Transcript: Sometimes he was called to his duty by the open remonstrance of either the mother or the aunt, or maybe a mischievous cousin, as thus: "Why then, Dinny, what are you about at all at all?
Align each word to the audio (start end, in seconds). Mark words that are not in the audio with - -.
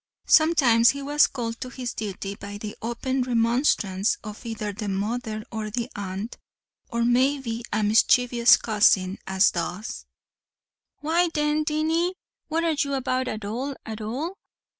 Sometimes 0.25 0.89
he 0.89 1.03
was 1.03 1.27
called 1.27 1.61
to 1.61 1.69
his 1.69 1.93
duty 1.93 2.33
by 2.33 2.57
the 2.57 2.75
open 2.81 3.21
remonstrance 3.21 4.17
of 4.23 4.43
either 4.47 4.73
the 4.73 4.87
mother 4.89 5.43
or 5.51 5.69
the 5.69 5.91
aunt, 5.95 6.39
or 6.89 7.03
maybe 7.05 7.61
a 7.71 7.83
mischievous 7.83 8.57
cousin, 8.57 9.19
as 9.27 9.51
thus: 9.51 10.07
"Why 11.01 11.29
then, 11.31 11.63
Dinny, 11.63 12.15
what 12.47 12.63
are 12.63 12.71
you 12.79 12.95
about 12.95 13.27
at 13.27 13.45
all 13.45 13.75
at 13.85 14.01
all? 14.01 14.39